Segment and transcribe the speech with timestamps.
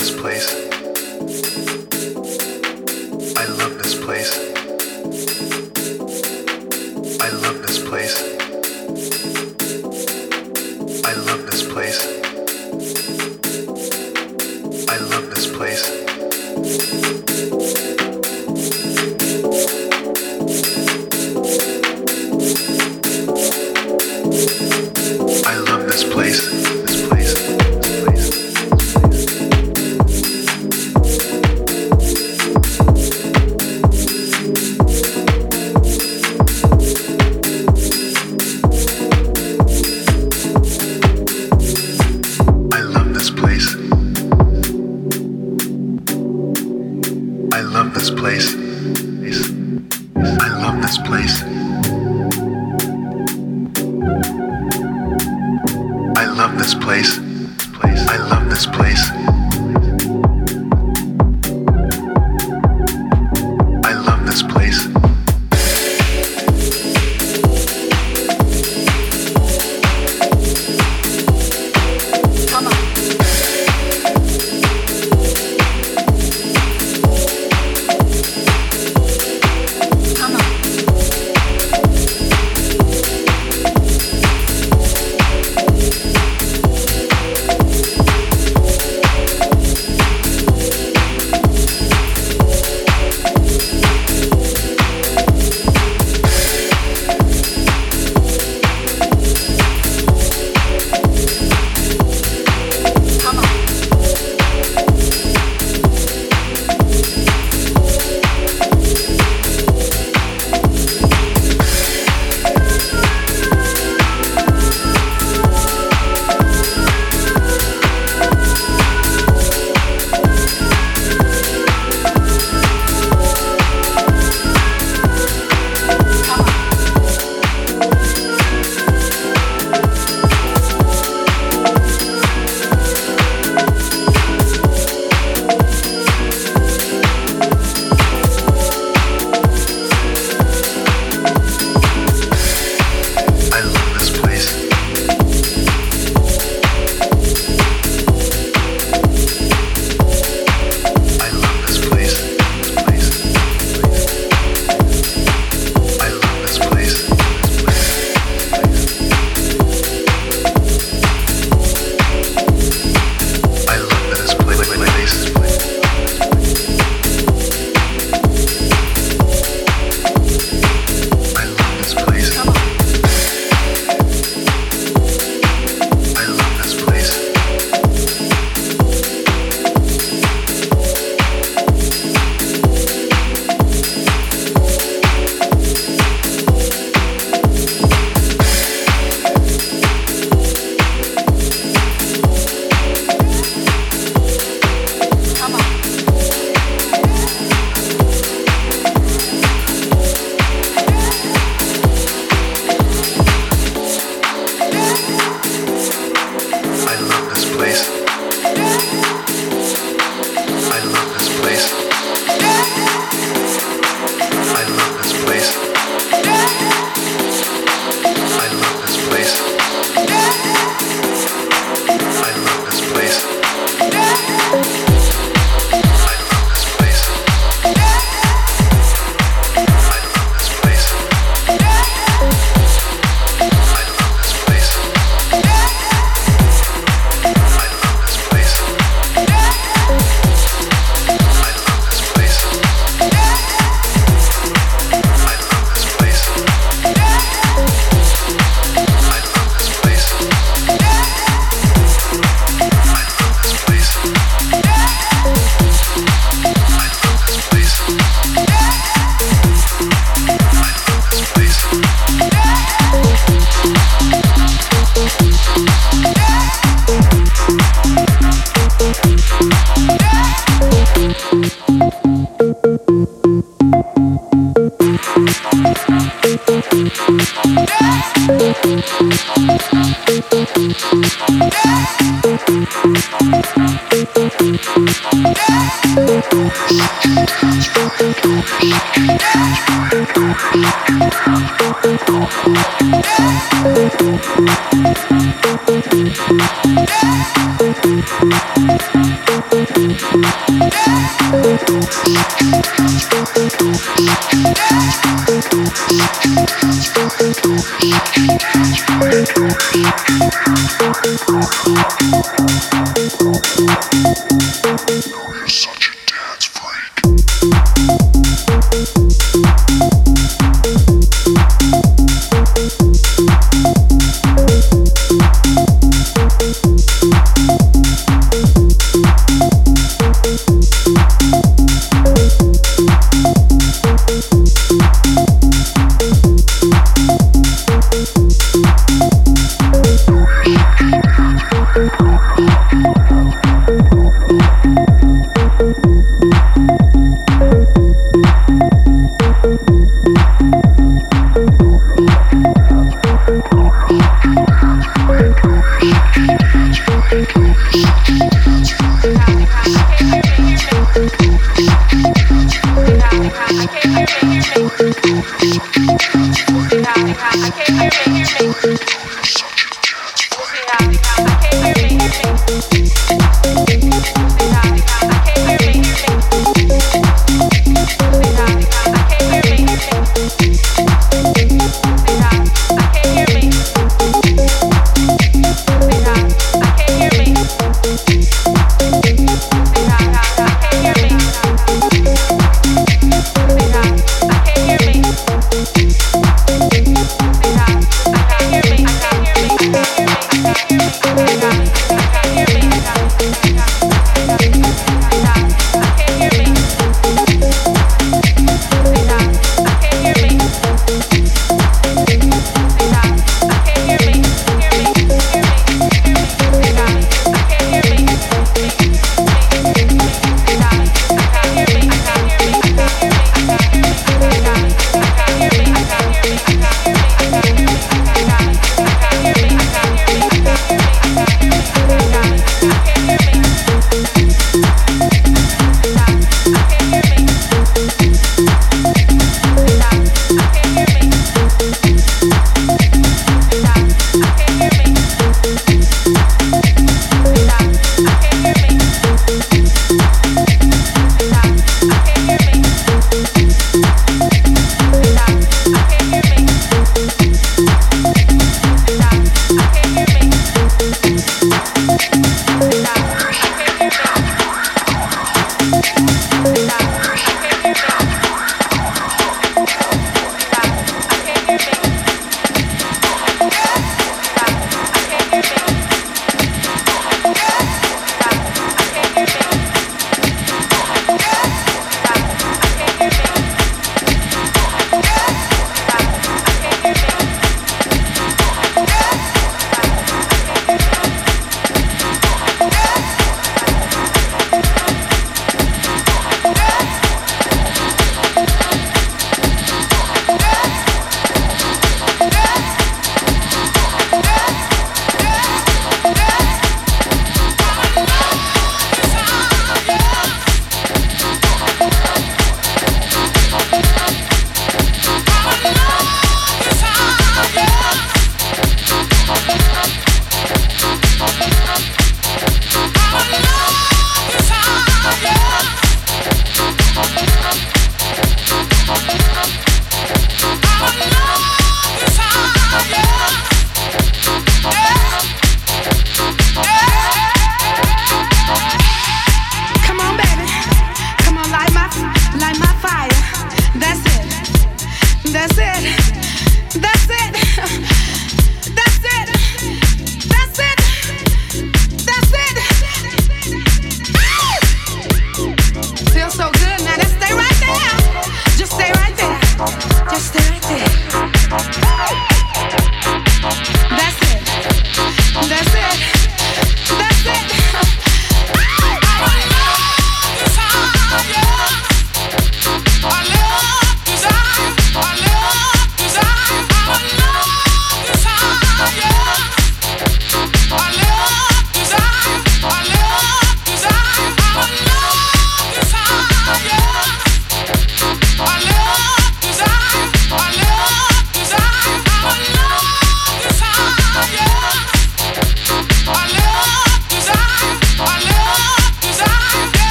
[0.00, 0.39] this place.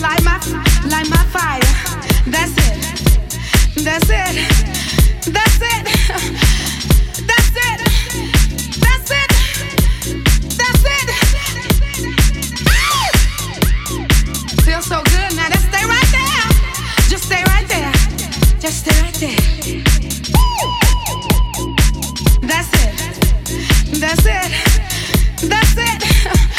[0.00, 0.38] light my
[0.88, 1.60] light my fire.
[2.26, 2.76] That's it.
[3.84, 4.34] That's it.
[5.32, 5.84] That's it.
[7.26, 7.78] That's it.
[8.84, 9.30] That's it.
[10.58, 11.08] That's it.
[12.68, 13.08] Ah!
[14.80, 15.48] So good now.
[15.48, 16.44] Just stay right there.
[17.08, 17.92] Just stay right there.
[18.60, 19.40] Just stay right there.
[22.42, 22.94] That's it.
[24.00, 24.50] That's it.
[25.48, 26.57] That's it.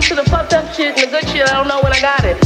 [0.00, 1.46] used to the fucked up shit and the good shit.
[1.46, 2.36] I don't know when I got it.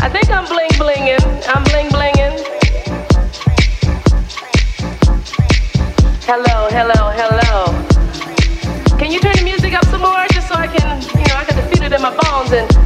[0.00, 1.24] I think I'm bling blinging.
[1.48, 2.34] I'm bling blinging.
[6.26, 8.98] Hello, hello, hello.
[8.98, 11.44] Can you turn the music up some more just so I can, you know, I
[11.44, 12.85] can defeat it in my bones and.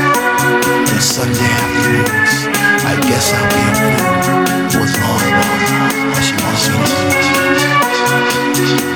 [0.51, 1.57] and Sunday.
[2.83, 5.21] I guess I'll be a as long
[6.17, 6.75] as she wants me
[8.85, 8.90] to.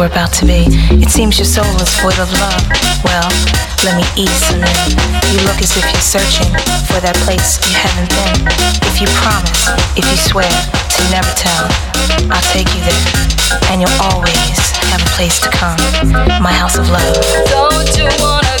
[0.00, 0.66] Are about to be.
[1.02, 2.62] It seems your soul is void of love.
[3.02, 3.30] Well,
[3.82, 4.84] let me ease some in.
[5.32, 6.50] You look as if you're searching
[6.86, 8.46] for that place you haven't been.
[8.86, 9.66] If you promise,
[9.98, 11.66] if you swear to never tell,
[12.30, 13.04] I'll take you there,
[13.70, 14.58] and you'll always
[14.92, 15.78] have a place to come.
[16.42, 17.18] My house of love.
[17.50, 18.57] Don't you wanna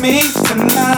[0.00, 0.89] me tonight.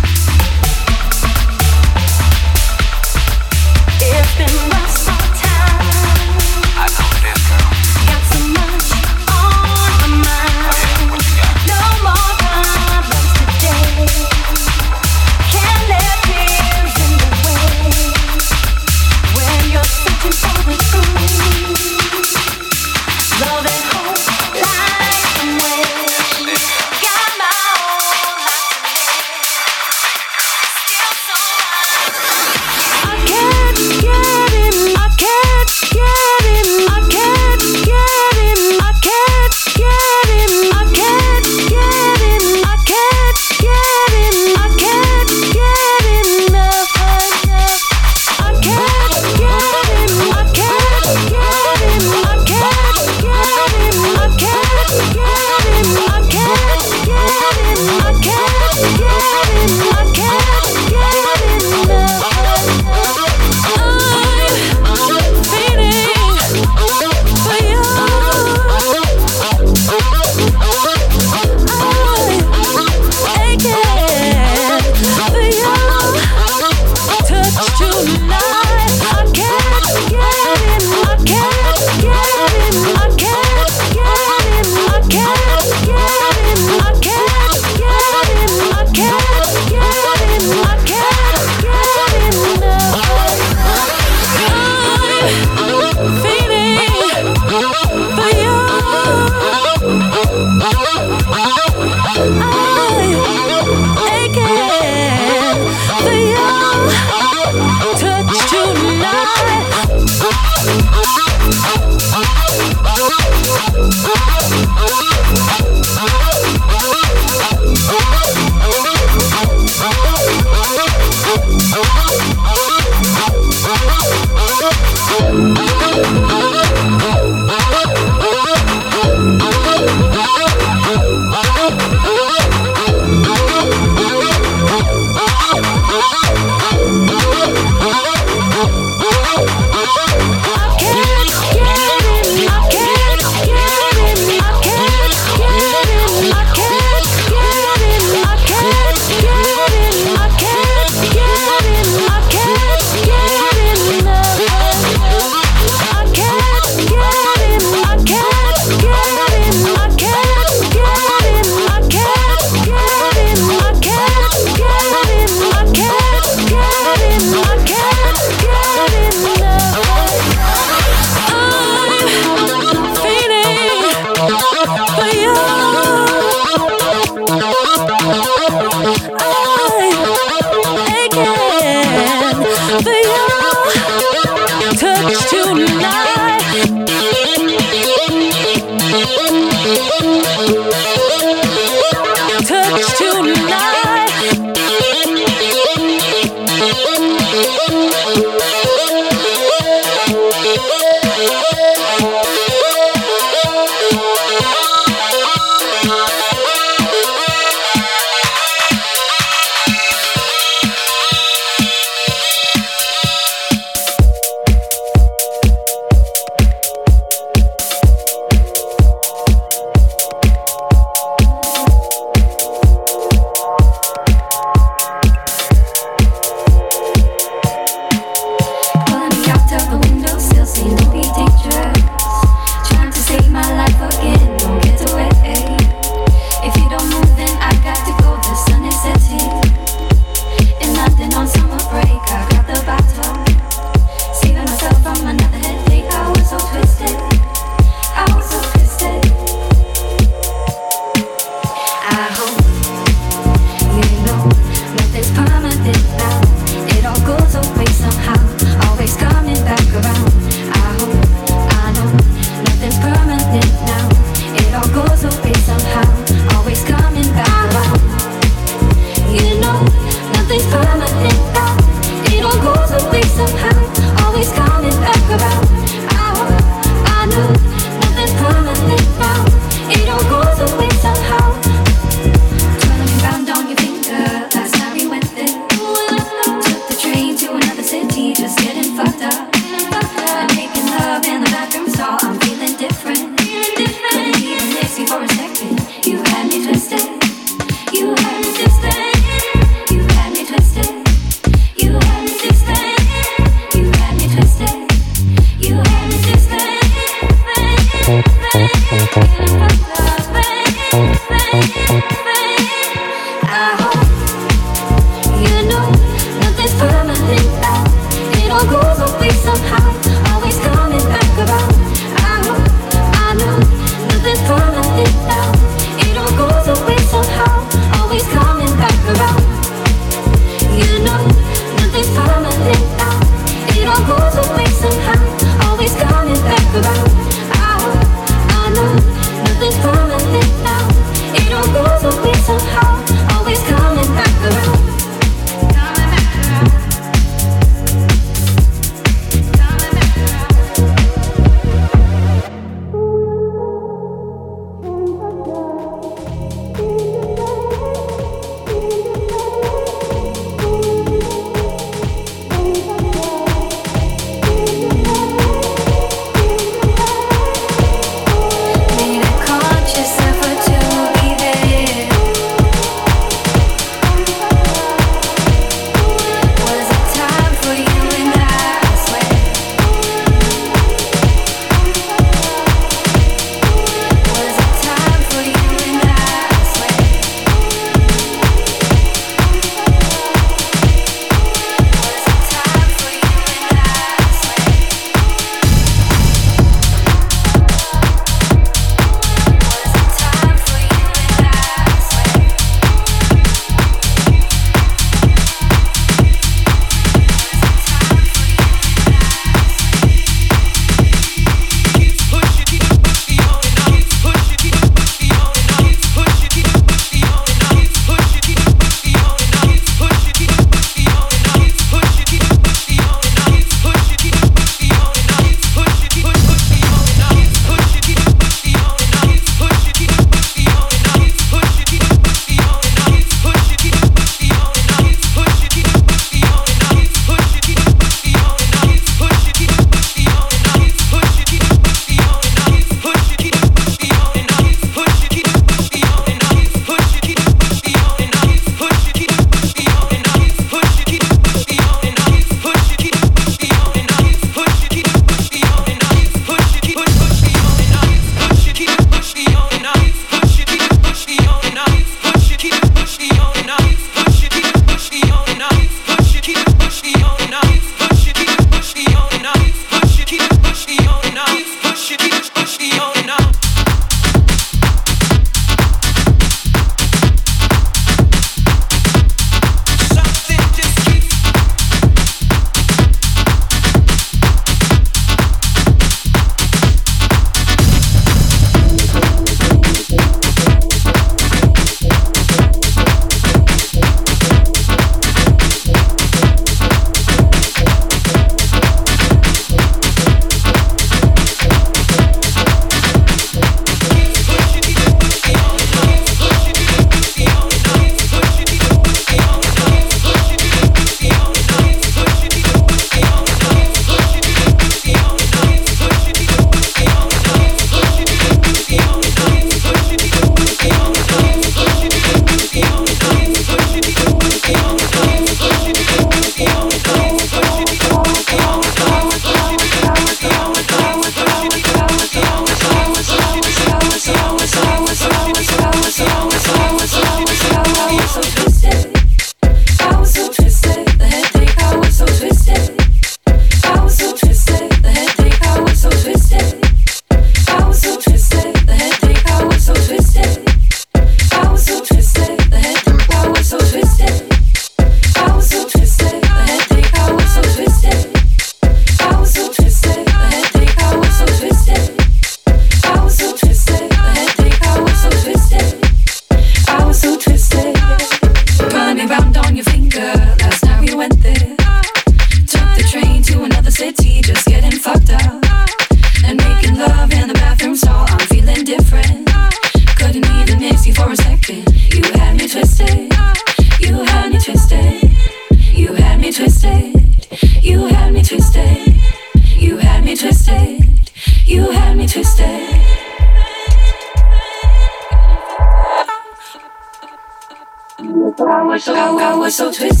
[599.51, 600.00] so twisted.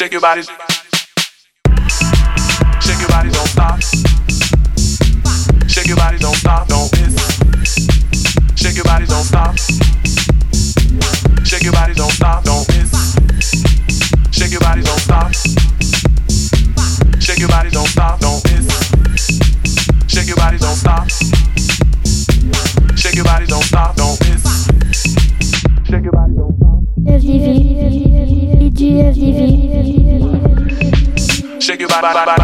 [0.00, 0.40] Shake your body,
[32.12, 32.39] don't stop.